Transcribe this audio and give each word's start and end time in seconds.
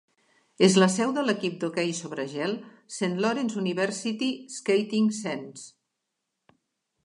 És 0.67 0.77
la 0.83 0.87
seu 0.93 1.11
de 1.17 1.23
l'equip 1.25 1.59
d'hoquei 1.63 1.91
sobre 1.99 2.25
gel 2.31 2.57
Saint 2.97 3.15
Lawrence 3.27 3.61
University 3.63 4.33
Skating 4.57 5.15
Saints. 5.23 5.71